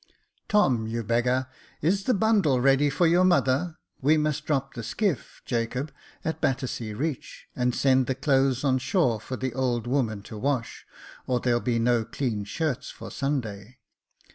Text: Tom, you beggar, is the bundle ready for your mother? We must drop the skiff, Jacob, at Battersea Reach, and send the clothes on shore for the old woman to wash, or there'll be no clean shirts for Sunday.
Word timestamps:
Tom, 0.47 0.87
you 0.87 1.03
beggar, 1.03 1.45
is 1.79 2.05
the 2.05 2.15
bundle 2.15 2.59
ready 2.59 2.89
for 2.89 3.05
your 3.05 3.23
mother? 3.23 3.77
We 4.01 4.17
must 4.17 4.47
drop 4.47 4.73
the 4.73 4.81
skiff, 4.81 5.43
Jacob, 5.45 5.91
at 6.25 6.41
Battersea 6.41 6.95
Reach, 6.95 7.45
and 7.55 7.75
send 7.75 8.07
the 8.07 8.15
clothes 8.15 8.63
on 8.63 8.79
shore 8.79 9.19
for 9.19 9.35
the 9.37 9.53
old 9.53 9.85
woman 9.85 10.23
to 10.23 10.39
wash, 10.39 10.87
or 11.27 11.39
there'll 11.39 11.59
be 11.59 11.77
no 11.77 12.03
clean 12.03 12.45
shirts 12.45 12.89
for 12.89 13.11
Sunday. 13.11 13.77